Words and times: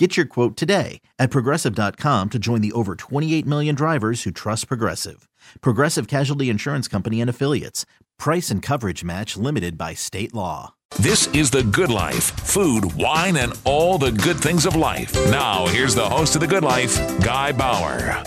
Get 0.00 0.16
your 0.16 0.24
quote 0.24 0.56
today 0.56 1.02
at 1.18 1.30
progressive.com 1.30 2.30
to 2.30 2.38
join 2.38 2.62
the 2.62 2.72
over 2.72 2.94
28 2.94 3.44
million 3.44 3.74
drivers 3.74 4.22
who 4.22 4.30
trust 4.30 4.66
Progressive. 4.66 5.28
Progressive 5.60 6.08
Casualty 6.08 6.48
Insurance 6.48 6.88
Company 6.88 7.20
and 7.20 7.28
Affiliates. 7.28 7.84
Price 8.18 8.50
and 8.50 8.62
coverage 8.62 9.04
match 9.04 9.36
limited 9.36 9.76
by 9.76 9.92
state 9.92 10.32
law. 10.32 10.72
This 10.98 11.26
is 11.34 11.50
The 11.50 11.62
Good 11.64 11.90
Life 11.90 12.30
food, 12.40 12.94
wine, 12.94 13.36
and 13.36 13.52
all 13.64 13.98
the 13.98 14.10
good 14.10 14.38
things 14.38 14.64
of 14.64 14.74
life. 14.74 15.12
Now, 15.30 15.66
here's 15.66 15.94
the 15.94 16.08
host 16.08 16.34
of 16.34 16.40
The 16.40 16.46
Good 16.46 16.64
Life, 16.64 16.96
Guy 17.22 17.52
Bauer. 17.52 18.24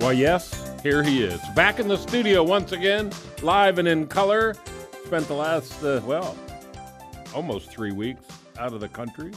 Well, 0.00 0.12
yes, 0.12 0.74
here 0.82 1.02
he 1.02 1.22
is. 1.22 1.40
Back 1.56 1.80
in 1.80 1.88
the 1.88 1.96
studio 1.96 2.42
once 2.42 2.72
again, 2.72 3.10
live 3.40 3.78
and 3.78 3.88
in 3.88 4.08
color. 4.08 4.56
Spent 5.06 5.26
the 5.26 5.32
last, 5.32 5.82
uh, 5.82 6.02
well, 6.04 6.36
almost 7.34 7.70
three 7.70 7.92
weeks 7.92 8.26
out 8.58 8.74
of 8.74 8.80
the 8.80 8.88
country. 8.90 9.32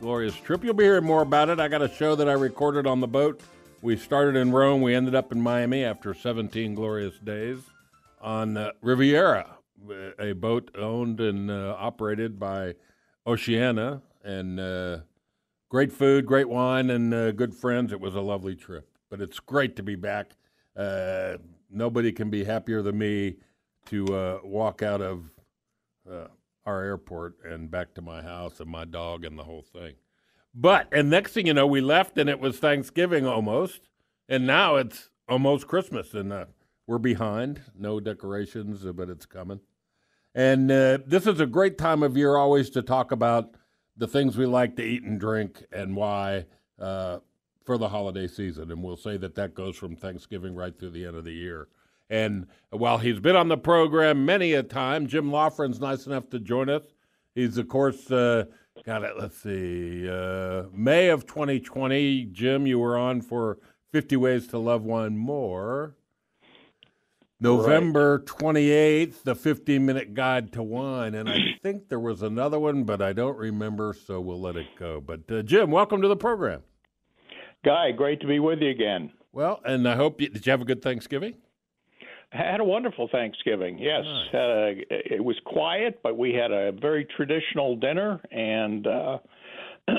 Glorious 0.00 0.36
trip. 0.36 0.62
You'll 0.62 0.74
be 0.74 0.84
hearing 0.84 1.04
more 1.04 1.22
about 1.22 1.48
it. 1.48 1.58
I 1.58 1.68
got 1.68 1.80
a 1.80 1.88
show 1.88 2.14
that 2.16 2.28
I 2.28 2.32
recorded 2.32 2.86
on 2.86 3.00
the 3.00 3.08
boat. 3.08 3.40
We 3.80 3.96
started 3.96 4.36
in 4.36 4.52
Rome. 4.52 4.82
We 4.82 4.94
ended 4.94 5.14
up 5.14 5.32
in 5.32 5.40
Miami 5.40 5.84
after 5.84 6.12
17 6.12 6.74
glorious 6.74 7.18
days 7.18 7.60
on 8.20 8.58
uh, 8.58 8.72
Riviera, 8.82 9.56
a 10.18 10.32
boat 10.32 10.70
owned 10.76 11.20
and 11.20 11.50
uh, 11.50 11.76
operated 11.78 12.38
by 12.38 12.74
Oceania. 13.26 14.02
And 14.22 14.60
uh, 14.60 14.98
great 15.70 15.92
food, 15.92 16.26
great 16.26 16.48
wine, 16.48 16.90
and 16.90 17.14
uh, 17.14 17.32
good 17.32 17.54
friends. 17.54 17.90
It 17.90 18.00
was 18.00 18.14
a 18.14 18.20
lovely 18.20 18.54
trip. 18.54 18.86
But 19.08 19.22
it's 19.22 19.40
great 19.40 19.76
to 19.76 19.82
be 19.82 19.94
back. 19.94 20.32
Uh, 20.76 21.38
nobody 21.70 22.12
can 22.12 22.28
be 22.28 22.44
happier 22.44 22.82
than 22.82 22.98
me 22.98 23.36
to 23.86 24.04
uh, 24.14 24.38
walk 24.44 24.82
out 24.82 25.00
of 25.00 25.30
our 26.66 26.82
airport 26.82 27.36
and 27.44 27.70
back 27.70 27.94
to 27.94 28.02
my 28.02 28.20
house 28.20 28.60
and 28.60 28.68
my 28.68 28.84
dog 28.84 29.24
and 29.24 29.38
the 29.38 29.44
whole 29.44 29.62
thing. 29.62 29.94
But 30.54 30.88
and 30.92 31.08
next 31.08 31.32
thing 31.32 31.46
you 31.46 31.54
know, 31.54 31.66
we 31.66 31.80
left 31.80 32.18
and 32.18 32.28
it 32.28 32.40
was 32.40 32.58
Thanksgiving 32.58 33.26
almost, 33.26 33.88
and 34.28 34.46
now 34.46 34.76
it's 34.76 35.10
almost 35.28 35.66
Christmas 35.66 36.12
and 36.14 36.32
uh, 36.32 36.46
we're 36.86 36.98
behind. 36.98 37.62
No 37.78 38.00
decorations, 38.00 38.84
uh, 38.84 38.92
but 38.92 39.08
it's 39.08 39.26
coming. 39.26 39.60
And 40.34 40.70
uh, 40.70 40.98
this 41.06 41.26
is 41.26 41.40
a 41.40 41.46
great 41.46 41.78
time 41.78 42.02
of 42.02 42.16
year 42.16 42.36
always 42.36 42.70
to 42.70 42.82
talk 42.82 43.10
about 43.12 43.56
the 43.96 44.06
things 44.06 44.36
we 44.36 44.46
like 44.46 44.76
to 44.76 44.82
eat 44.82 45.02
and 45.02 45.18
drink 45.18 45.64
and 45.72 45.96
why 45.96 46.44
uh, 46.78 47.18
for 47.64 47.78
the 47.78 47.88
holiday 47.88 48.26
season. 48.26 48.70
And 48.70 48.82
we'll 48.82 48.96
say 48.96 49.16
that 49.16 49.34
that 49.36 49.54
goes 49.54 49.76
from 49.76 49.96
Thanksgiving 49.96 50.54
right 50.54 50.78
through 50.78 50.90
the 50.90 51.06
end 51.06 51.16
of 51.16 51.24
the 51.24 51.32
year. 51.32 51.68
And 52.08 52.46
while 52.70 52.98
he's 52.98 53.20
been 53.20 53.36
on 53.36 53.48
the 53.48 53.56
program 53.56 54.24
many 54.24 54.52
a 54.52 54.62
time, 54.62 55.06
Jim 55.06 55.30
Laughren's 55.30 55.80
nice 55.80 56.06
enough 56.06 56.30
to 56.30 56.38
join 56.38 56.68
us. 56.68 56.84
He's, 57.34 57.58
of 57.58 57.68
course, 57.68 58.10
uh, 58.10 58.44
got 58.84 59.02
it. 59.02 59.18
Let's 59.18 59.38
see, 59.38 60.08
uh, 60.08 60.64
May 60.72 61.08
of 61.08 61.26
2020. 61.26 62.24
Jim, 62.26 62.66
you 62.66 62.78
were 62.78 62.96
on 62.96 63.20
for 63.20 63.58
50 63.92 64.16
Ways 64.16 64.46
to 64.48 64.58
Love 64.58 64.84
Wine 64.84 65.16
More. 65.16 65.96
November 67.38 68.16
right. 68.16 68.54
28th, 68.54 69.22
the 69.24 69.34
15 69.34 69.84
minute 69.84 70.14
guide 70.14 70.52
to 70.52 70.62
wine. 70.62 71.14
And 71.14 71.28
I 71.28 71.38
think 71.62 71.88
there 71.88 72.00
was 72.00 72.22
another 72.22 72.58
one, 72.58 72.84
but 72.84 73.02
I 73.02 73.12
don't 73.12 73.36
remember, 73.36 73.94
so 74.06 74.20
we'll 74.20 74.40
let 74.40 74.56
it 74.56 74.68
go. 74.78 75.00
But 75.00 75.30
uh, 75.30 75.42
Jim, 75.42 75.70
welcome 75.70 76.00
to 76.00 76.08
the 76.08 76.16
program. 76.16 76.62
Guy, 77.64 77.90
great 77.92 78.20
to 78.20 78.26
be 78.26 78.38
with 78.38 78.60
you 78.60 78.70
again. 78.70 79.12
Well, 79.32 79.60
and 79.64 79.86
I 79.86 79.96
hope 79.96 80.20
you, 80.20 80.28
did 80.28 80.46
you 80.46 80.50
have 80.50 80.62
a 80.62 80.64
good 80.64 80.80
Thanksgiving? 80.80 81.34
Had 82.32 82.60
a 82.60 82.64
wonderful 82.64 83.08
Thanksgiving. 83.10 83.78
Yes, 83.78 84.04
nice. 84.04 84.34
a, 84.34 85.14
it 85.14 85.24
was 85.24 85.36
quiet, 85.44 86.00
but 86.02 86.18
we 86.18 86.34
had 86.34 86.50
a 86.50 86.72
very 86.72 87.06
traditional 87.16 87.76
dinner 87.76 88.20
and 88.30 88.86
uh, 88.86 89.18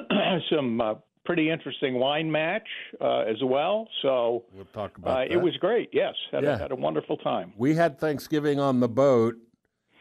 some 0.50 0.82
uh, 0.82 0.96
pretty 1.26 1.50
interesting 1.50 1.96
wine 1.96 2.32
match 2.32 2.68
uh, 3.00 3.20
as 3.20 3.38
well. 3.44 3.88
So 4.02 4.46
we'll 4.54 4.66
talk 4.74 4.98
about 4.98 5.20
uh, 5.20 5.34
it. 5.34 5.38
Was 5.38 5.56
great. 5.58 5.90
Yes, 5.94 6.16
had, 6.32 6.44
yeah. 6.44 6.56
a, 6.56 6.58
had 6.58 6.72
a 6.72 6.76
wonderful 6.76 7.18
time. 7.18 7.54
We 7.58 7.76
had 7.76 8.00
Thanksgiving 8.00 8.60
on 8.60 8.82
the 8.82 8.90
boat, 8.90 9.36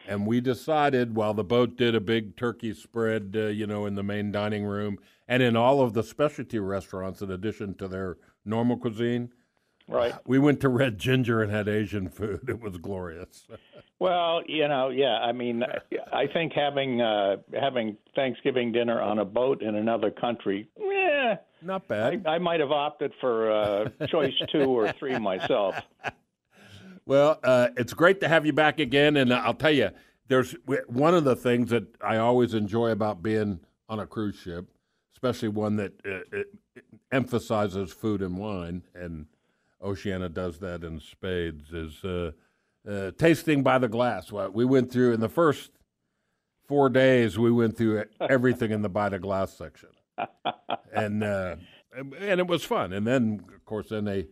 and 0.07 0.27
we 0.27 0.41
decided 0.41 1.15
while 1.15 1.33
the 1.33 1.43
boat 1.43 1.77
did 1.77 1.95
a 1.95 2.01
big 2.01 2.35
turkey 2.35 2.73
spread, 2.73 3.35
uh, 3.37 3.47
you 3.47 3.67
know, 3.67 3.85
in 3.85 3.95
the 3.95 4.03
main 4.03 4.31
dining 4.31 4.65
room 4.65 4.97
and 5.27 5.43
in 5.43 5.55
all 5.55 5.81
of 5.81 5.93
the 5.93 6.03
specialty 6.03 6.59
restaurants, 6.59 7.21
in 7.21 7.31
addition 7.31 7.73
to 7.75 7.87
their 7.87 8.17
normal 8.45 8.77
cuisine 8.77 9.29
Right. 9.87 10.13
We 10.25 10.39
went 10.39 10.59
to 10.61 10.69
Red 10.69 10.97
Ginger 10.97 11.41
and 11.41 11.51
had 11.51 11.67
Asian 11.67 12.09
food. 12.09 12.49
It 12.49 12.61
was 12.61 12.77
glorious. 12.77 13.47
well, 13.99 14.41
you 14.45 14.67
know, 14.67 14.89
yeah. 14.89 15.19
I 15.19 15.31
mean, 15.31 15.63
I 16.11 16.27
think 16.27 16.53
having 16.53 17.01
uh, 17.01 17.37
having 17.57 17.97
Thanksgiving 18.15 18.71
dinner 18.71 19.01
on 19.01 19.19
a 19.19 19.25
boat 19.25 19.61
in 19.61 19.75
another 19.75 20.11
country, 20.11 20.69
yeah, 20.77 21.37
not 21.61 21.87
bad. 21.87 22.25
I, 22.27 22.35
I 22.35 22.37
might 22.39 22.59
have 22.59 22.71
opted 22.71 23.13
for 23.21 23.51
uh, 23.51 23.89
choice 24.07 24.33
two 24.51 24.69
or 24.69 24.91
three 24.93 25.17
myself. 25.17 25.75
Well, 27.05 27.39
uh, 27.41 27.69
it's 27.77 27.93
great 27.93 28.19
to 28.19 28.27
have 28.27 28.45
you 28.45 28.51
back 28.51 28.81
again, 28.81 29.15
and 29.15 29.33
I'll 29.33 29.53
tell 29.53 29.71
you, 29.71 29.91
there's 30.27 30.53
one 30.87 31.13
of 31.13 31.23
the 31.23 31.37
things 31.37 31.69
that 31.69 31.85
I 32.01 32.17
always 32.17 32.53
enjoy 32.53 32.91
about 32.91 33.23
being 33.23 33.61
on 33.87 34.01
a 34.01 34.05
cruise 34.05 34.35
ship, 34.35 34.67
especially 35.13 35.47
one 35.47 35.77
that 35.77 35.93
uh, 36.05 36.39
emphasizes 37.09 37.93
food 37.93 38.21
and 38.21 38.37
wine 38.37 38.83
and 38.93 39.27
Oceania 39.81 40.29
does 40.29 40.59
that 40.59 40.83
in 40.83 40.99
spades, 40.99 41.71
is 41.71 42.03
uh, 42.03 42.31
uh, 42.87 43.11
tasting 43.17 43.63
by 43.63 43.77
the 43.77 43.87
glass. 43.87 44.31
What 44.31 44.53
we 44.53 44.65
went 44.65 44.91
through 44.91 45.13
in 45.13 45.19
the 45.19 45.29
first 45.29 45.71
four 46.67 46.89
days, 46.89 47.37
we 47.37 47.51
went 47.51 47.77
through 47.77 48.05
everything 48.21 48.71
in 48.71 48.81
the 48.81 48.89
by 48.89 49.09
the 49.09 49.19
glass 49.19 49.57
section, 49.57 49.89
and 50.93 51.23
uh, 51.23 51.55
and 51.95 52.39
it 52.39 52.47
was 52.47 52.63
fun. 52.63 52.93
And 52.93 53.05
then, 53.05 53.43
of 53.55 53.65
course, 53.65 53.89
then 53.89 54.05
they 54.05 54.27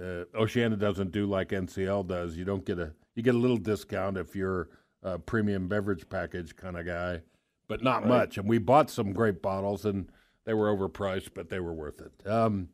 uh, 0.00 0.24
Oceania 0.34 0.76
doesn't 0.76 1.12
do 1.12 1.26
like 1.26 1.48
NCL 1.48 2.06
does. 2.06 2.36
You 2.36 2.44
don't 2.44 2.64
get 2.64 2.78
a 2.78 2.92
you 3.14 3.22
get 3.22 3.34
a 3.34 3.38
little 3.38 3.56
discount 3.56 4.16
if 4.16 4.36
you're 4.36 4.68
a 5.02 5.18
premium 5.18 5.68
beverage 5.68 6.08
package 6.08 6.54
kind 6.56 6.76
of 6.76 6.86
guy, 6.86 7.22
but 7.68 7.82
not 7.82 8.02
right. 8.02 8.08
much. 8.08 8.38
And 8.38 8.48
we 8.48 8.58
bought 8.58 8.90
some 8.90 9.12
great 9.12 9.42
bottles, 9.42 9.84
and 9.84 10.10
they 10.44 10.54
were 10.54 10.74
overpriced, 10.74 11.30
but 11.34 11.48
they 11.48 11.60
were 11.60 11.72
worth 11.72 12.00
it. 12.00 12.26
Um, 12.26 12.68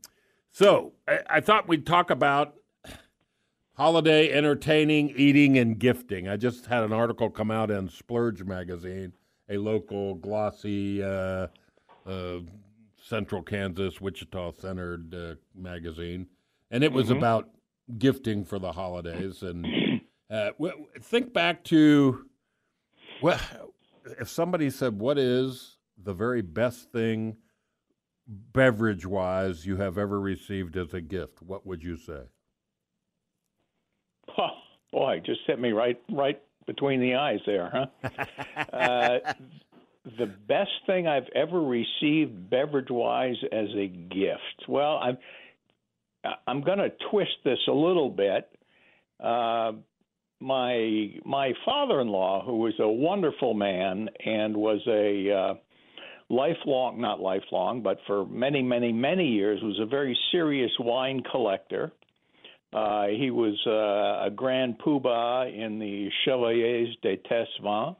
so 0.57 0.93
I, 1.07 1.19
I 1.29 1.41
thought 1.41 1.69
we'd 1.69 1.85
talk 1.85 2.11
about 2.11 2.55
holiday 3.75 4.33
entertaining, 4.33 5.13
eating, 5.17 5.59
and 5.59 5.79
gifting. 5.79 6.29
I 6.29 6.37
just 6.37 6.67
had 6.67 6.83
an 6.83 6.93
article 6.93 7.29
come 7.29 7.51
out 7.51 7.71
in 7.71 7.91
Splurge 7.91 8.43
magazine, 8.43 9.13
a 9.51 9.59
local 9.59 10.15
glossy 10.15 11.03
uh, 11.03 11.49
uh, 12.07 12.39
Central 13.03 13.43
Kansas, 13.43 14.01
Wichita 14.01 14.53
centered 14.53 15.15
uh, 15.15 15.35
magazine, 15.55 16.27
and 16.71 16.83
it 16.83 16.93
was 16.93 17.09
mm-hmm. 17.09 17.19
about 17.19 17.51
gifting 17.99 18.45
for 18.45 18.59
the 18.59 18.73
holidays 18.73 19.43
and 19.43 19.67
Uh, 20.29 20.51
think 21.01 21.33
back 21.33 21.63
to 21.63 22.27
well, 23.23 23.39
if 24.21 24.29
somebody 24.29 24.71
said, 24.71 24.99
"What 24.99 25.19
is 25.19 25.79
the 25.97 26.13
very 26.13 26.43
best 26.43 26.91
thing, 26.91 27.37
beverage-wise, 28.27 29.67
you 29.67 29.77
have 29.77 29.99
ever 29.99 30.21
received 30.21 30.77
as 30.77 30.95
a 30.95 31.01
gift?" 31.01 31.43
What 31.43 31.67
would 31.67 31.83
you 31.83 31.97
say? 31.97 32.23
Oh, 34.39 34.49
boy, 34.93 35.23
just 35.25 35.41
hit 35.47 35.59
me 35.59 35.73
right, 35.73 36.01
right 36.11 36.41
between 36.67 37.01
the 37.01 37.15
eyes 37.15 37.41
there, 37.47 37.71
huh? 37.73 38.09
uh, 38.73 39.33
the 40.19 40.27
best 40.27 40.71
thing 40.87 41.07
I've 41.07 41.29
ever 41.35 41.61
received 41.61 42.51
beverage-wise 42.51 43.37
as 43.53 43.69
a 43.75 43.87
gift. 43.87 44.69
Well, 44.69 44.99
I'm 45.03 45.19
I'm 46.47 46.63
going 46.63 46.79
to 46.79 46.91
twist 47.11 47.37
this 47.45 47.59
a 47.69 47.73
little 47.73 48.11
bit. 48.11 48.49
Uh, 49.21 49.73
my 50.41 51.15
my 51.25 51.53
father-in-law, 51.65 52.45
who 52.45 52.59
was 52.59 52.75
a 52.79 52.89
wonderful 52.89 53.55
man 53.55 54.09
and 54.25 54.57
was 54.57 54.81
a 54.87 55.33
uh, 55.33 55.55
lifelong 56.29 57.01
not 57.01 57.21
lifelong, 57.21 57.83
but 57.83 57.99
for 58.07 58.27
many 58.27 58.63
many 58.63 58.93
many 58.93 59.29
years 59.29 59.61
was 59.63 59.79
a 59.81 59.87
very 59.87 60.17
serious 60.33 60.71
wine 60.79 61.23
collector. 61.31 61.93
Uh, 62.73 63.07
he 63.07 63.31
was 63.31 63.55
uh, 63.67 64.27
a 64.27 64.31
grand 64.35 64.79
poobah 64.79 65.53
in 65.53 65.79
the 65.79 66.11
Chevaliers 66.25 66.95
de 67.03 67.17
Tastevin. 67.17 67.97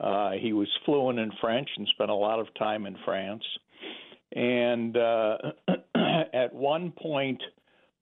Uh, 0.00 0.32
he 0.32 0.52
was 0.52 0.68
fluent 0.84 1.18
in 1.18 1.30
French 1.40 1.68
and 1.76 1.86
spent 1.94 2.10
a 2.10 2.14
lot 2.14 2.40
of 2.40 2.52
time 2.58 2.86
in 2.86 2.96
France. 3.04 3.44
And 4.34 4.96
uh, 4.96 5.36
at 6.34 6.52
one 6.52 6.92
point, 7.00 7.40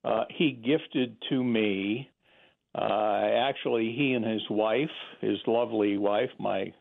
uh, 0.03 0.25
he 0.31 0.53
gifted 0.53 1.17
to 1.29 1.45
me 1.45 2.11
uh, 2.75 3.21
actually, 3.49 3.95
he 3.97 4.15
and 4.15 4.25
his 4.25 4.43
wife, 4.49 4.91
his 5.21 5.39
lovely 5.47 5.99
wife, 5.99 6.31
my 6.39 6.73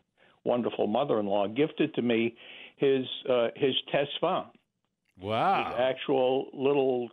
wonderful 0.46 0.88
mother-in-law, 0.88 1.48
gifted 1.50 1.94
to 1.96 2.02
me 2.02 2.36
his 2.82 3.06
uh, 3.30 3.48
his 3.56 3.74
Tastevin. 3.94 4.48
Wow! 5.22 5.72
His 5.72 5.80
actual 5.80 6.48
little 6.54 7.10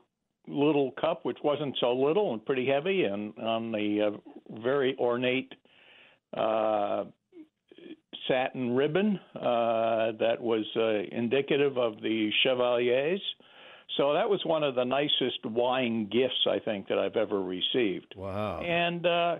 little 0.49 0.93
cup, 1.01 1.25
which 1.25 1.39
wasn't 1.45 1.77
so 1.79 1.93
little 1.93 2.33
and 2.33 2.45
pretty 2.45 2.67
heavy, 2.67 3.05
and 3.05 3.39
on 3.39 3.71
the 3.71 4.11
uh, 4.11 4.61
very 4.61 4.97
ornate 4.99 5.53
uh, 6.37 7.05
satin 8.27 8.75
ribbon 8.75 9.21
uh, 9.37 10.13
that 10.19 10.37
was 10.41 10.65
uh, 10.75 11.17
indicative 11.17 11.77
of 11.77 12.01
the 12.03 12.31
Chevaliers. 12.43 13.23
So 13.97 14.15
that 14.15 14.29
was 14.29 14.41
one 14.45 14.63
of 14.63 14.75
the 14.75 14.85
nicest 14.85 15.45
wine 15.45 16.09
gifts 16.11 16.47
I 16.49 16.59
think 16.59 16.89
that 16.89 16.99
I've 16.99 17.17
ever 17.17 17.43
received. 17.43 18.15
Wow! 18.17 18.61
And 18.61 19.07
uh, 19.07 19.37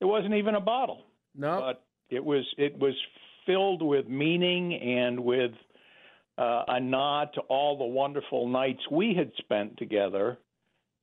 it 0.00 0.04
wasn't 0.04 0.34
even 0.34 0.54
a 0.54 0.60
bottle. 0.60 1.02
No, 1.36 1.60
but 1.60 1.84
it 2.10 2.24
was 2.24 2.44
it 2.58 2.78
was 2.78 2.94
filled 3.46 3.82
with 3.82 4.08
meaning 4.08 4.74
and 4.74 5.20
with 5.20 5.52
uh, 6.38 6.64
a 6.68 6.80
nod 6.80 7.30
to 7.34 7.40
all 7.42 7.78
the 7.78 7.84
wonderful 7.84 8.48
nights 8.48 8.80
we 8.90 9.14
had 9.14 9.30
spent 9.38 9.76
together, 9.76 10.38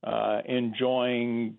uh, 0.04 0.42
enjoying 0.46 1.58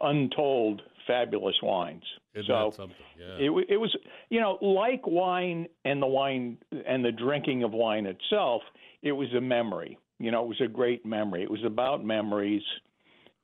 untold 0.00 0.82
fabulous 1.06 1.56
wines. 1.62 2.04
Isn't 2.34 2.46
so 2.46 2.88
yeah. 3.18 3.34
it, 3.38 3.66
it 3.68 3.76
was, 3.76 3.94
you 4.30 4.40
know, 4.40 4.58
like 4.62 5.06
wine 5.06 5.66
and 5.84 6.00
the 6.00 6.06
wine 6.06 6.58
and 6.86 7.04
the 7.04 7.12
drinking 7.12 7.62
of 7.62 7.72
wine 7.72 8.06
itself. 8.06 8.62
It 9.02 9.12
was 9.12 9.28
a 9.36 9.40
memory. 9.40 9.98
You 10.18 10.30
know, 10.30 10.44
it 10.44 10.48
was 10.48 10.60
a 10.60 10.68
great 10.68 11.04
memory. 11.04 11.42
It 11.42 11.50
was 11.50 11.64
about 11.64 12.04
memories, 12.04 12.62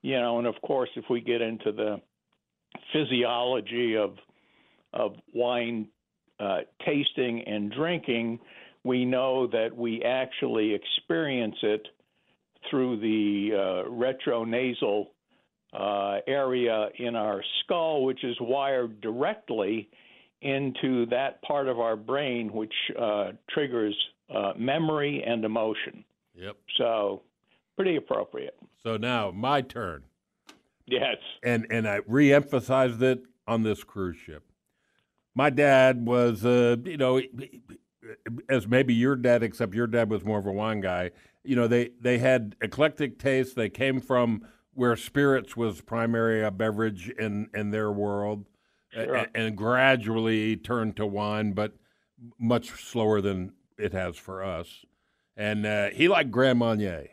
you 0.00 0.18
know, 0.18 0.38
and 0.38 0.46
of 0.46 0.54
course, 0.62 0.90
if 0.94 1.04
we 1.10 1.20
get 1.20 1.42
into 1.42 1.72
the 1.72 2.00
physiology 2.92 3.96
of 3.96 4.16
of 4.94 5.16
wine 5.34 5.88
uh, 6.40 6.58
tasting 6.84 7.42
and 7.46 7.72
drinking, 7.72 8.38
we 8.84 9.04
know 9.04 9.46
that 9.48 9.76
we 9.76 10.02
actually 10.02 10.74
experience 10.74 11.56
it 11.62 11.86
through 12.70 13.00
the 13.00 13.50
uh, 13.54 13.88
retronasal 13.88 15.06
uh, 15.72 16.20
area 16.26 16.88
in 16.98 17.14
our 17.14 17.42
skull, 17.62 18.04
which 18.04 18.24
is 18.24 18.36
wired 18.40 19.00
directly 19.00 19.88
into 20.40 21.06
that 21.06 21.42
part 21.42 21.68
of 21.68 21.80
our 21.80 21.96
brain 21.96 22.52
which 22.52 22.72
uh, 22.98 23.32
triggers 23.50 23.96
uh, 24.34 24.52
memory 24.56 25.22
and 25.26 25.44
emotion. 25.44 26.04
Yep. 26.34 26.56
So, 26.76 27.22
pretty 27.76 27.96
appropriate. 27.96 28.56
So 28.82 28.96
now 28.96 29.30
my 29.30 29.60
turn. 29.60 30.04
Yes. 30.86 31.16
And 31.42 31.66
and 31.70 31.88
I 31.88 32.00
reemphasized 32.00 33.02
it 33.02 33.24
on 33.46 33.62
this 33.62 33.84
cruise 33.84 34.16
ship. 34.16 34.47
My 35.38 35.50
dad 35.50 36.06
was, 36.06 36.44
uh, 36.44 36.76
you 36.84 36.96
know, 36.96 37.20
as 38.48 38.66
maybe 38.66 38.92
your 38.92 39.16
dad, 39.16 39.42
except 39.42 39.74
your 39.74 39.86
dad 39.86 40.10
was 40.10 40.24
more 40.24 40.38
of 40.38 40.46
a 40.46 40.52
wine 40.52 40.80
guy. 40.80 41.12
You 41.44 41.56
know, 41.56 41.68
they 41.68 41.90
they 42.00 42.18
had 42.18 42.56
eclectic 42.60 43.18
tastes. 43.18 43.54
They 43.54 43.68
came 43.68 44.00
from 44.00 44.46
where 44.74 44.96
spirits 44.96 45.56
was 45.56 45.80
primary 45.80 46.42
a 46.42 46.50
beverage 46.50 47.08
in 47.10 47.50
in 47.54 47.70
their 47.70 47.92
world, 47.92 48.46
sure. 48.92 49.14
and, 49.14 49.28
and 49.34 49.56
gradually 49.56 50.56
turned 50.56 50.96
to 50.96 51.06
wine, 51.06 51.52
but 51.52 51.74
much 52.38 52.70
slower 52.70 53.20
than 53.20 53.52
it 53.78 53.92
has 53.92 54.16
for 54.16 54.42
us 54.42 54.84
and 55.38 55.64
uh, 55.64 55.88
he 55.90 56.08
liked 56.08 56.30
Grand 56.30 56.58
Marnier. 56.58 57.06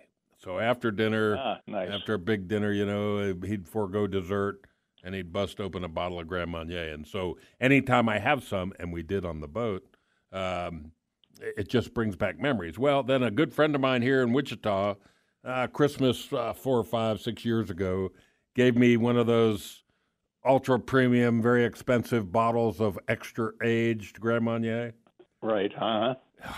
So 0.44 0.60
after 0.60 0.92
dinner, 0.92 1.38
ah, 1.40 1.60
nice. 1.68 1.92
after 1.92 2.16
a 2.16 2.20
big 2.20 2.48
dinner, 2.48 2.72
you 2.72 2.86
know, 2.86 3.34
he'd 3.46 3.68
forego 3.68 4.08
dessert 4.08 4.66
and 5.06 5.14
he'd 5.14 5.32
bust 5.32 5.62
open 5.62 5.84
a 5.84 5.88
bottle 5.88 6.20
of 6.20 6.28
Grand 6.28 6.50
Marnier. 6.50 6.92
And 6.92 7.08
so 7.08 7.38
anytime 7.62 8.10
I 8.10 8.18
have 8.18 8.44
some, 8.44 8.74
and 8.80 8.92
we 8.92 9.04
did 9.04 9.24
on 9.24 9.40
the 9.40 9.48
boat, 9.48 9.86
um, 10.34 10.92
it 11.40 11.70
just 11.70 11.94
brings 11.94 12.16
back 12.16 12.40
memories. 12.40 12.80
Well, 12.80 13.04
then 13.04 13.22
a 13.22 13.32
good 13.32 13.54
friend 13.54 13.76
of 13.76 13.82
mine 13.82 14.02
here 14.02 14.24
in 14.24 14.34
Wichita, 14.34 14.96
uh, 15.46 15.68
Christmas 15.68 16.34
uh, 16.34 16.54
four 16.54 16.80
or 16.80 16.84
five, 16.84 17.22
six 17.22 17.46
years 17.46 17.70
ago, 17.70 18.12
gave 18.56 18.76
me 18.76 18.98
one 18.98 19.16
of 19.16 19.28
those 19.28 19.84
ultra 20.44 20.80
premium, 20.80 21.42
very 21.42 21.64
expensive 21.64 22.32
bottles 22.32 22.82
of 22.82 22.98
extra 23.08 23.52
aged 23.64 24.20
Grand 24.20 24.44
Marnier. 24.44 24.94
Right, 25.42 25.74
huh? 25.74 26.16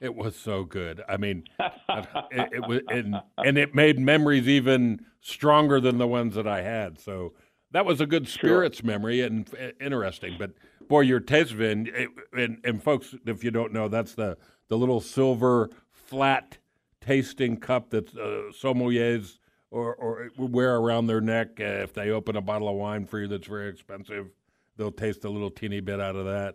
It 0.00 0.14
was 0.14 0.36
so 0.36 0.62
good. 0.62 1.02
I 1.08 1.16
mean, 1.16 1.42
it, 1.58 2.48
it, 2.52 2.68
was, 2.68 2.82
and, 2.88 3.16
and 3.38 3.58
it 3.58 3.74
made 3.74 3.98
memories 3.98 4.46
even 4.46 5.04
stronger 5.20 5.80
than 5.80 5.98
the 5.98 6.06
ones 6.06 6.36
that 6.36 6.46
I 6.46 6.62
had. 6.62 7.00
So 7.00 7.32
that 7.72 7.84
was 7.84 8.00
a 8.00 8.06
good 8.06 8.28
spirits 8.28 8.78
sure. 8.78 8.86
memory 8.86 9.20
and 9.20 9.48
uh, 9.54 9.70
interesting. 9.80 10.36
But 10.38 10.52
boy, 10.88 11.00
your 11.00 11.20
Tastevin, 11.20 12.08
and, 12.32 12.58
and 12.64 12.82
folks, 12.82 13.14
if 13.26 13.44
you 13.44 13.50
don't 13.50 13.72
know, 13.72 13.88
that's 13.88 14.14
the 14.14 14.36
the 14.68 14.76
little 14.76 15.00
silver 15.00 15.70
flat 15.90 16.58
tasting 17.00 17.56
cup 17.56 17.90
that 17.90 18.08
uh, 18.16 18.52
sommeliers 18.52 19.38
or, 19.70 19.94
or 19.94 20.30
wear 20.36 20.76
around 20.76 21.06
their 21.06 21.20
neck 21.20 21.58
uh, 21.60 21.64
if 21.64 21.92
they 21.92 22.10
open 22.10 22.36
a 22.36 22.40
bottle 22.40 22.68
of 22.68 22.76
wine 22.76 23.06
for 23.06 23.20
you 23.20 23.28
that's 23.28 23.46
very 23.46 23.68
expensive. 23.68 24.28
They'll 24.76 24.92
taste 24.92 25.24
a 25.24 25.30
little 25.30 25.50
teeny 25.50 25.80
bit 25.80 26.00
out 26.00 26.16
of 26.16 26.24
that, 26.26 26.54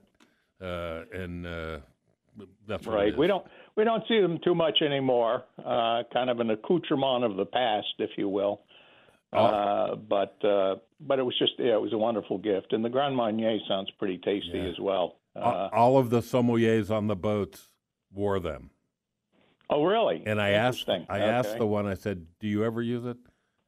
uh, 0.66 1.04
and 1.14 1.46
uh, 1.46 1.80
that's 2.68 2.88
right. 2.88 3.16
We 3.18 3.28
don't 3.28 3.46
we 3.76 3.84
don't 3.84 4.04
see 4.08 4.22
them 4.22 4.40
too 4.44 4.56
much 4.56 4.82
anymore. 4.82 5.44
Uh, 5.60 6.04
kind 6.14 6.30
of 6.30 6.40
an 6.40 6.52
accoutrement 6.52 7.26
of 7.26 7.36
the 7.36 7.46
past, 7.46 7.94
if 8.00 8.12
you 8.18 8.30
will. 8.30 8.62
Oh. 9.34 9.46
Uh, 9.46 9.96
but 9.96 10.44
uh, 10.46 10.76
but 11.00 11.20
it 11.20 11.24
was 11.24 11.38
just 11.38 11.54
yeah, 11.58 11.74
it 11.74 11.82
was 11.82 11.94
a 11.94 11.98
wonderful 11.98 12.38
gift, 12.38 12.74
and 12.74 12.84
the 12.84 12.90
Grand 12.90 13.16
Marnier 13.16 13.58
sounds 13.68 13.90
pretty 13.98 14.18
tasty 14.18 14.52
yeah. 14.54 14.64
as 14.64 14.80
well. 14.80 15.18
Uh, 15.36 15.70
all 15.74 15.98
of 15.98 16.10
the 16.10 16.22
sommeliers 16.22 16.92
on 16.92 17.08
the 17.08 17.16
boats 17.16 17.70
wore 18.12 18.40
them. 18.40 18.70
Oh, 19.70 19.84
really? 19.84 20.22
And 20.26 20.40
I 20.40 20.50
asked 20.50 20.88
I 20.88 21.00
okay. 21.00 21.24
asked 21.24 21.58
the 21.58 21.66
one. 21.66 21.88
I 21.88 21.96
said, 21.96 22.28
"Do 22.40 22.48
you 22.48 22.64
ever 22.64 22.82
use 22.82 23.06
it?" 23.06 23.18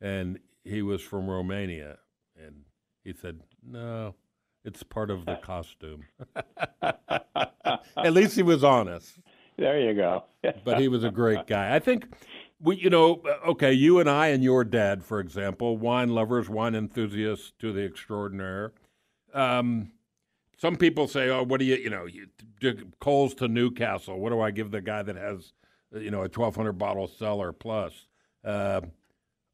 And 0.01 0.39
he 0.63 0.81
was 0.81 1.01
from 1.01 1.29
Romania, 1.29 1.98
and 2.39 2.65
he 3.03 3.13
said, 3.13 3.41
"No." 3.63 4.15
It's 4.63 4.81
part 4.81 5.12
of 5.12 5.25
the 5.25 5.36
costume. 5.43 6.05
At 6.81 8.13
least 8.13 8.36
he 8.36 8.41
was 8.41 8.63
honest. 8.63 9.19
There 9.57 9.79
you 9.79 9.93
go. 9.93 10.25
but 10.63 10.79
he 10.79 10.88
was 10.88 11.03
a 11.03 11.12
great 11.12 11.48
guy. 11.48 11.75
I 11.75 11.79
think 11.79 12.07
we, 12.60 12.78
you 12.78 12.90
know, 12.90 13.22
okay, 13.46 13.74
you 13.74 14.00
and 14.00 14.10
I 14.10 14.28
and 14.28 14.44
your 14.44 14.64
dad, 14.64 15.04
for 15.04 15.20
example, 15.20 15.78
wine 15.78 16.10
lovers, 16.10 16.50
wine 16.50 16.76
enthusiasts 16.76 17.54
to 17.60 17.74
the 17.74 17.84
extraordinaire. 17.84 18.74
Um, 19.34 19.92
some 20.58 20.78
people 20.78 21.08
say, 21.08 21.30
"Oh, 21.30 21.44
what 21.44 21.60
do 21.60 21.66
you, 21.66 21.76
you 21.76 21.90
know, 21.90 22.06
you, 22.06 22.28
Coals 23.00 23.34
to 23.36 23.48
Newcastle? 23.48 24.20
What 24.20 24.30
do 24.30 24.40
I 24.40 24.52
give 24.52 24.72
the 24.72 24.82
guy 24.82 25.04
that 25.04 25.16
has, 25.16 25.54
you 25.92 26.12
know, 26.12 26.24
a 26.24 26.30
twelve 26.30 26.56
hundred 26.56 26.74
bottle 26.74 27.08
cellar 27.08 27.52
plus?" 27.52 28.08
Uh, 28.44 28.82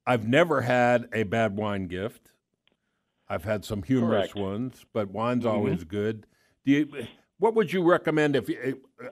I've 0.05 0.27
never 0.27 0.61
had 0.61 1.07
a 1.13 1.23
bad 1.23 1.55
wine 1.57 1.87
gift. 1.87 2.31
I've 3.27 3.43
had 3.43 3.63
some 3.65 3.81
humorous 3.81 4.33
Correct. 4.33 4.35
ones, 4.35 4.85
but 4.93 5.09
wine's 5.09 5.45
mm-hmm. 5.45 5.55
always 5.55 5.83
good. 5.83 6.27
Do 6.65 6.71
you? 6.71 7.07
What 7.39 7.55
would 7.55 7.73
you 7.73 7.81
recommend 7.81 8.35
if 8.35 8.47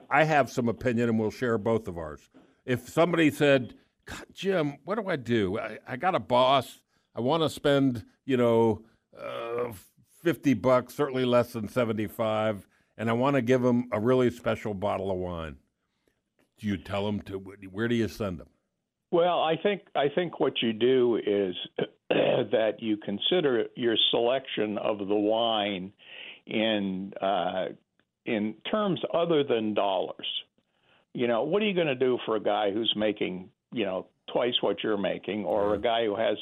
I 0.08 0.22
have 0.22 0.50
some 0.50 0.68
opinion, 0.68 1.08
and 1.08 1.18
we'll 1.18 1.32
share 1.32 1.58
both 1.58 1.88
of 1.88 1.98
ours? 1.98 2.28
If 2.64 2.88
somebody 2.88 3.32
said, 3.32 3.74
"Jim, 4.32 4.78
what 4.84 4.96
do 4.96 5.08
I 5.08 5.16
do? 5.16 5.58
I, 5.58 5.78
I 5.86 5.96
got 5.96 6.14
a 6.14 6.20
boss. 6.20 6.80
I 7.14 7.20
want 7.20 7.42
to 7.42 7.48
spend, 7.48 8.04
you 8.24 8.36
know, 8.36 8.82
uh, 9.18 9.72
50 10.22 10.54
bucks, 10.54 10.94
certainly 10.94 11.24
less 11.24 11.52
than 11.52 11.68
75, 11.68 12.66
and 12.96 13.10
I 13.10 13.12
want 13.14 13.36
to 13.36 13.42
give 13.42 13.64
him 13.64 13.88
a 13.92 13.98
really 13.98 14.30
special 14.30 14.74
bottle 14.74 15.10
of 15.10 15.18
wine. 15.18 15.56
Do 16.58 16.66
you 16.66 16.76
tell 16.76 17.08
him 17.08 17.20
to, 17.22 17.38
where 17.38 17.88
do 17.88 17.94
you 17.94 18.08
send 18.08 18.38
them? 18.38 18.48
Well, 19.10 19.40
I 19.42 19.56
think 19.60 19.82
I 19.96 20.08
think 20.14 20.38
what 20.38 20.62
you 20.62 20.72
do 20.72 21.18
is 21.26 21.56
that 22.10 22.74
you 22.78 22.96
consider 22.96 23.64
your 23.74 23.96
selection 24.10 24.78
of 24.78 24.98
the 24.98 25.16
wine 25.16 25.92
in 26.46 27.12
uh, 27.20 27.66
in 28.24 28.54
terms 28.70 29.00
other 29.12 29.42
than 29.42 29.74
dollars. 29.74 30.26
You 31.12 31.26
know, 31.26 31.42
what 31.42 31.60
are 31.60 31.66
you 31.66 31.74
going 31.74 31.88
to 31.88 31.96
do 31.96 32.18
for 32.24 32.36
a 32.36 32.40
guy 32.40 32.70
who's 32.70 32.92
making 32.96 33.50
you 33.72 33.84
know 33.84 34.06
twice 34.32 34.54
what 34.60 34.82
you're 34.82 34.96
making, 34.96 35.44
or 35.44 35.74
a 35.74 35.80
guy 35.80 36.04
who 36.04 36.16
has 36.16 36.36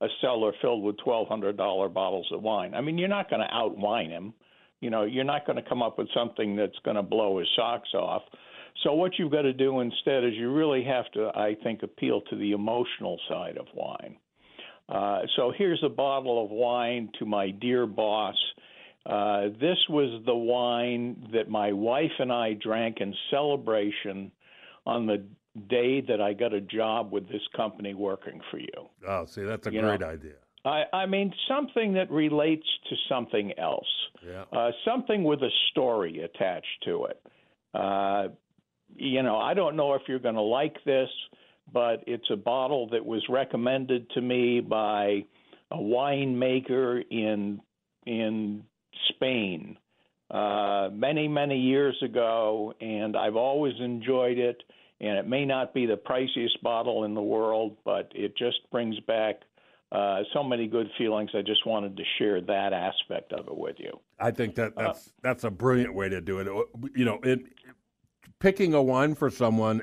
a 0.00 0.06
cellar 0.20 0.52
filled 0.60 0.82
with 0.82 0.96
twelve 0.98 1.28
hundred 1.28 1.56
dollar 1.56 1.88
bottles 1.88 2.28
of 2.32 2.42
wine? 2.42 2.74
I 2.74 2.80
mean, 2.80 2.98
you're 2.98 3.08
not 3.08 3.30
going 3.30 3.40
to 3.40 3.54
outwine 3.54 4.10
him. 4.10 4.34
You 4.80 4.90
know, 4.90 5.04
you're 5.04 5.24
not 5.24 5.46
going 5.46 5.62
to 5.62 5.68
come 5.68 5.82
up 5.82 5.98
with 5.98 6.08
something 6.14 6.56
that's 6.56 6.78
going 6.84 6.96
to 6.96 7.02
blow 7.02 7.38
his 7.38 7.48
socks 7.54 7.90
off. 7.94 8.22
So 8.82 8.94
what 8.94 9.12
you've 9.18 9.32
got 9.32 9.42
to 9.42 9.52
do 9.52 9.80
instead 9.80 10.24
is 10.24 10.32
you 10.34 10.50
really 10.52 10.84
have 10.84 11.10
to, 11.12 11.28
I 11.34 11.54
think, 11.62 11.82
appeal 11.82 12.22
to 12.30 12.36
the 12.36 12.52
emotional 12.52 13.18
side 13.28 13.58
of 13.58 13.66
wine. 13.74 14.16
Uh, 14.88 15.20
so 15.36 15.52
here's 15.56 15.82
a 15.84 15.88
bottle 15.88 16.42
of 16.42 16.50
wine 16.50 17.10
to 17.18 17.26
my 17.26 17.50
dear 17.50 17.86
boss. 17.86 18.36
Uh, 19.04 19.48
this 19.60 19.78
was 19.88 20.22
the 20.24 20.34
wine 20.34 21.28
that 21.32 21.48
my 21.48 21.72
wife 21.72 22.10
and 22.18 22.32
I 22.32 22.54
drank 22.54 22.98
in 23.00 23.14
celebration 23.30 24.32
on 24.86 25.06
the 25.06 25.24
day 25.68 26.00
that 26.02 26.20
I 26.20 26.32
got 26.32 26.52
a 26.52 26.60
job 26.60 27.12
with 27.12 27.28
this 27.28 27.42
company 27.56 27.94
working 27.94 28.40
for 28.50 28.58
you. 28.58 28.88
Oh, 29.06 29.24
see, 29.24 29.42
that's 29.42 29.66
a 29.66 29.72
you 29.72 29.80
great 29.80 30.00
know, 30.00 30.06
idea. 30.06 30.34
I, 30.64 30.84
I 30.92 31.06
mean, 31.06 31.32
something 31.48 31.94
that 31.94 32.10
relates 32.10 32.66
to 32.88 32.96
something 33.08 33.52
else. 33.58 33.88
Yeah. 34.26 34.44
Uh, 34.52 34.70
something 34.84 35.24
with 35.24 35.40
a 35.42 35.50
story 35.70 36.20
attached 36.22 36.84
to 36.84 37.06
it. 37.06 37.22
Uh, 37.74 38.28
you 38.94 39.22
know, 39.22 39.38
I 39.38 39.54
don't 39.54 39.76
know 39.76 39.94
if 39.94 40.02
you're 40.06 40.18
going 40.18 40.34
to 40.34 40.42
like 40.42 40.76
this, 40.84 41.08
but 41.72 42.04
it's 42.06 42.28
a 42.30 42.36
bottle 42.36 42.88
that 42.90 43.04
was 43.04 43.22
recommended 43.28 44.10
to 44.10 44.20
me 44.20 44.60
by 44.60 45.24
a 45.70 45.76
winemaker 45.76 47.02
in 47.10 47.60
in 48.06 48.64
Spain 49.10 49.76
uh, 50.30 50.88
many 50.92 51.28
many 51.28 51.58
years 51.58 51.96
ago, 52.02 52.74
and 52.80 53.16
I've 53.16 53.36
always 53.36 53.74
enjoyed 53.80 54.38
it. 54.38 54.62
And 55.00 55.16
it 55.18 55.26
may 55.26 55.44
not 55.46 55.72
be 55.72 55.86
the 55.86 55.96
priciest 55.96 56.60
bottle 56.62 57.04
in 57.04 57.14
the 57.14 57.22
world, 57.22 57.76
but 57.84 58.12
it 58.14 58.36
just 58.36 58.58
brings 58.70 58.98
back 59.00 59.36
uh, 59.92 60.20
so 60.32 60.42
many 60.44 60.66
good 60.66 60.88
feelings. 60.98 61.30
I 61.34 61.42
just 61.42 61.66
wanted 61.66 61.96
to 61.96 62.02
share 62.18 62.40
that 62.42 62.72
aspect 62.72 63.32
of 63.32 63.46
it 63.48 63.56
with 63.56 63.76
you. 63.78 63.98
I 64.18 64.30
think 64.30 64.54
that 64.56 64.74
uh, 64.76 64.82
that's 64.82 65.08
uh, 65.08 65.10
that's 65.22 65.44
a 65.44 65.50
brilliant 65.50 65.94
way 65.94 66.08
to 66.10 66.20
do 66.20 66.38
it. 66.38 66.46
You 66.94 67.04
know, 67.04 67.18
it 67.22 67.40
picking 68.38 68.74
a 68.74 68.82
wine 68.82 69.14
for 69.14 69.30
someone, 69.30 69.82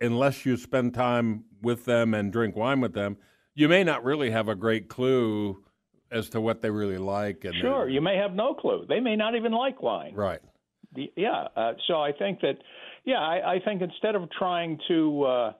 unless 0.00 0.44
you 0.44 0.56
spend 0.56 0.94
time 0.94 1.44
with 1.62 1.84
them 1.84 2.12
and 2.12 2.32
drink 2.32 2.56
wine 2.56 2.80
with 2.80 2.94
them, 2.94 3.16
you 3.54 3.68
may 3.68 3.84
not 3.84 4.04
really 4.04 4.30
have 4.30 4.48
a 4.48 4.54
great 4.54 4.88
clue 4.88 5.62
as 6.10 6.28
to 6.30 6.40
what 6.40 6.62
they 6.62 6.70
really 6.70 6.98
like. 6.98 7.44
And 7.44 7.54
sure, 7.60 7.88
you 7.88 8.00
may 8.00 8.16
have 8.16 8.34
no 8.34 8.54
clue. 8.54 8.84
They 8.88 9.00
may 9.00 9.16
not 9.16 9.34
even 9.34 9.52
like 9.52 9.82
wine. 9.82 10.14
Right. 10.14 10.40
Yeah. 11.16 11.48
Uh, 11.56 11.72
so 11.86 12.00
I 12.00 12.12
think 12.12 12.40
that, 12.40 12.58
yeah, 13.06 13.20
I, 13.20 13.54
I 13.54 13.60
think 13.64 13.80
instead 13.80 14.14
of 14.14 14.28
trying 14.30 14.78
to, 14.88 15.22
uh, 15.22 15.52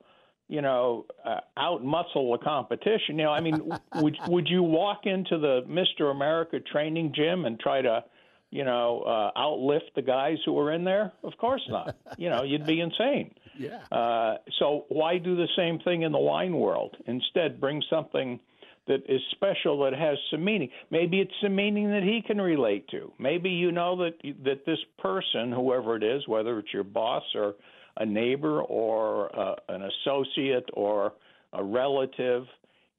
you 0.49 0.61
know, 0.61 1.07
uh, 1.25 1.41
out 1.57 1.83
muscle 1.83 2.33
the 2.33 2.39
competition, 2.45 3.19
you 3.19 3.25
know, 3.25 3.31
I 3.31 3.41
mean, 3.41 3.73
would 3.95 4.19
would 4.29 4.49
you 4.49 4.63
walk 4.63 5.07
into 5.07 5.39
the 5.39 5.63
Mister 5.67 6.11
America 6.11 6.61
training 6.61 7.13
gym 7.17 7.47
and 7.47 7.59
try 7.59 7.81
to 7.81 8.05
you 8.51 8.65
know, 8.65 9.03
uh, 9.03 9.39
outlift 9.39 9.93
the 9.97 10.03
guys 10.03 10.39
who 10.45 10.59
are 10.59 10.73
in 10.73 10.85
there? 10.85 11.13
Of 11.25 11.37
course 11.37 11.63
not. 11.69 11.97
you 12.17 12.31
know, 12.31 12.43
you'd 12.43 12.67
be 12.67 12.81
insane. 12.89 13.35
Yeah. 13.59 13.83
Uh, 13.91 14.37
so 14.59 14.87
why 14.89 15.19
do 15.19 15.37
the 15.37 15.49
same 15.57 15.79
thing 15.81 16.03
in 16.03 16.13
the 16.13 16.19
wine 16.19 16.57
world? 16.57 16.97
Instead, 17.07 17.61
bring 17.61 17.83
something 17.91 18.39
that 18.87 19.03
is 19.09 19.21
special 19.33 19.83
that 19.85 19.93
has 19.93 20.17
some 20.31 20.45
meaning. 20.45 20.71
Maybe 20.91 21.21
it's 21.21 21.33
some 21.43 21.55
meaning 21.55 21.91
that 21.91 22.03
he 22.03 22.23
can 22.27 22.41
relate 22.41 22.89
to. 22.91 23.13
Maybe 23.19 23.51
you 23.51 23.73
know 23.73 23.97
that 23.97 24.15
that 24.45 24.65
this 24.65 24.79
person, 24.99 25.53
whoever 25.53 25.97
it 25.97 26.03
is, 26.03 26.27
whether 26.29 26.59
it's 26.59 26.73
your 26.73 26.85
boss 26.85 27.25
or 27.35 27.55
a 27.97 28.07
neighbor 28.07 28.63
or 28.63 29.37
uh, 29.39 29.55
an 29.69 29.83
associate 29.83 30.69
or 30.75 31.15
a 31.53 31.63
relative, 31.63 32.45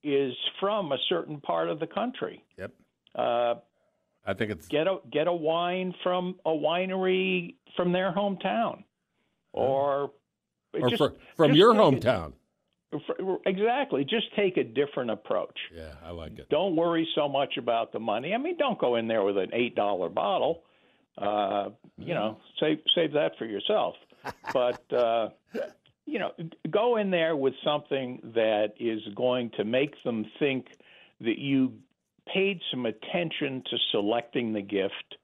is 0.04 0.34
from 0.60 0.92
a 0.92 0.98
certain 1.10 1.40
part 1.40 1.70
of 1.70 1.80
the 1.80 1.88
country. 1.88 2.44
Yep. 2.58 2.72
Uh, 3.16 3.56
I 4.26 4.34
think 4.34 4.52
it's 4.52 4.68
get 4.68 4.88
a 4.88 4.98
get 5.12 5.28
a 5.28 5.34
wine 5.34 5.94
from 6.04 6.36
a 6.46 6.52
winery 6.52 7.56
from 7.76 7.94
their 7.94 8.12
hometown, 8.12 8.84
or 9.54 10.12
or 10.74 10.90
just, 10.90 10.98
for, 10.98 11.14
from 11.36 11.54
your 11.54 11.74
hometown. 11.74 12.34
Exactly. 13.46 14.04
Just 14.04 14.34
take 14.36 14.58
a 14.58 14.64
different 14.64 15.12
approach. 15.12 15.58
Yeah, 15.76 15.94
I 16.04 16.12
like 16.12 16.40
it. 16.40 16.50
Don't 16.50 16.76
worry 16.76 17.08
so 17.16 17.28
much 17.28 17.58
about 17.58 17.92
the 17.92 18.00
money. 18.00 18.34
I 18.34 18.38
mean, 18.38 18.58
don't 18.58 18.80
go 18.80 18.96
in 18.96 19.08
there 19.08 19.24
with 19.24 19.38
an 19.38 19.50
eight 19.54 19.76
dollar 19.76 20.10
bottle. 20.10 20.64
Uh, 21.18 21.70
you 21.98 22.14
know, 22.14 22.38
save 22.60 22.80
save 22.96 23.14
that 23.14 23.32
for 23.38 23.46
yourself. 23.46 23.96
but 24.54 24.94
uh, 24.94 25.30
you 26.06 26.20
know, 26.20 26.32
go 26.70 26.98
in 26.98 27.12
there 27.12 27.36
with 27.36 27.54
something 27.64 28.22
that 28.36 28.74
is 28.80 29.02
going 29.16 29.52
to 29.58 29.66
make 29.66 30.02
them 30.04 30.26
think 30.40 30.68
that 31.22 31.38
you 31.38 31.74
paid 32.34 32.62
some 32.72 32.86
attention 32.86 33.64
to 33.70 33.78
selecting 33.92 34.54
the 34.54 34.62
gift 34.62 35.18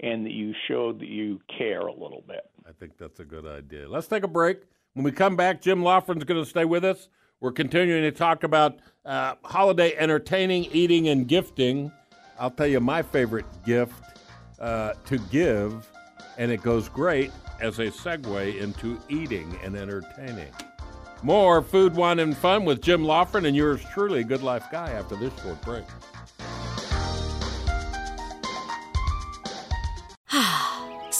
and 0.00 0.26
that 0.26 0.32
you 0.32 0.52
showed 0.68 1.00
that 1.00 1.08
you 1.08 1.40
care 1.58 1.86
a 1.86 1.92
little 1.92 2.24
bit. 2.26 2.50
I 2.68 2.72
think 2.72 2.98
that's 2.98 3.20
a 3.20 3.24
good 3.24 3.46
idea. 3.46 3.88
Let's 3.88 4.08
take 4.08 4.24
a 4.24 4.28
break. 4.28 4.58
When 4.96 5.04
we 5.04 5.12
come 5.12 5.36
back, 5.36 5.60
Jim 5.60 5.82
Laughren's 5.82 6.24
going 6.24 6.42
to 6.42 6.48
stay 6.48 6.64
with 6.64 6.82
us. 6.82 7.10
We're 7.40 7.52
continuing 7.52 8.00
to 8.04 8.10
talk 8.10 8.44
about 8.44 8.78
uh, 9.04 9.34
holiday 9.44 9.94
entertaining, 9.94 10.68
eating, 10.72 11.08
and 11.08 11.28
gifting. 11.28 11.92
I'll 12.40 12.50
tell 12.50 12.66
you 12.66 12.80
my 12.80 13.02
favorite 13.02 13.44
gift 13.66 13.92
uh, 14.58 14.94
to 15.04 15.18
give, 15.30 15.86
and 16.38 16.50
it 16.50 16.62
goes 16.62 16.88
great 16.88 17.30
as 17.60 17.78
a 17.78 17.88
segue 17.88 18.58
into 18.58 18.98
eating 19.10 19.58
and 19.62 19.76
entertaining. 19.76 20.50
More 21.22 21.60
food, 21.60 21.94
wine, 21.94 22.18
and 22.18 22.34
fun 22.34 22.64
with 22.64 22.80
Jim 22.80 23.02
Laughren 23.02 23.46
and 23.46 23.54
yours 23.54 23.84
truly, 23.92 24.24
Good 24.24 24.42
Life 24.42 24.64
Guy, 24.72 24.92
after 24.92 25.14
this 25.14 25.38
short 25.42 25.60
break. 25.60 25.84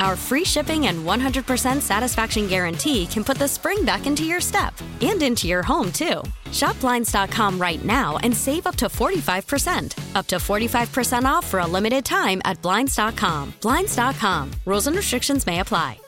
Our 0.00 0.16
free 0.16 0.44
shipping 0.44 0.88
and 0.88 1.04
100% 1.06 1.80
satisfaction 1.80 2.46
guarantee 2.46 3.06
can 3.06 3.24
put 3.24 3.38
the 3.38 3.48
spring 3.48 3.84
back 3.84 4.06
into 4.06 4.24
your 4.24 4.40
step 4.40 4.74
and 5.00 5.22
into 5.22 5.48
your 5.48 5.62
home, 5.62 5.90
too. 5.92 6.22
Shop 6.52 6.78
Blinds.com 6.80 7.58
right 7.58 7.82
now 7.84 8.18
and 8.18 8.36
save 8.36 8.66
up 8.66 8.76
to 8.76 8.86
45%. 8.86 9.96
Up 10.14 10.26
to 10.26 10.36
45% 10.36 11.24
off 11.24 11.46
for 11.46 11.60
a 11.60 11.66
limited 11.66 12.04
time 12.04 12.42
at 12.44 12.60
Blinds.com. 12.60 13.54
Blinds.com. 13.62 14.50
Rules 14.66 14.86
and 14.86 14.96
restrictions 14.96 15.46
may 15.46 15.60
apply. 15.60 15.98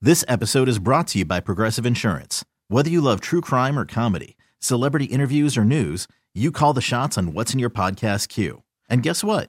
This 0.00 0.24
episode 0.28 0.68
is 0.68 0.78
brought 0.78 1.06
to 1.08 1.20
you 1.20 1.24
by 1.24 1.40
Progressive 1.40 1.86
Insurance. 1.86 2.44
Whether 2.68 2.90
you 2.90 3.00
love 3.00 3.22
true 3.22 3.40
crime 3.40 3.78
or 3.78 3.86
comedy, 3.86 4.36
celebrity 4.58 5.06
interviews 5.06 5.56
or 5.56 5.64
news, 5.64 6.06
you 6.34 6.50
call 6.52 6.74
the 6.74 6.82
shots 6.82 7.16
on 7.16 7.32
what's 7.32 7.54
in 7.54 7.58
your 7.58 7.70
podcast 7.70 8.28
queue. 8.28 8.62
And 8.90 9.02
guess 9.02 9.24
what? 9.24 9.48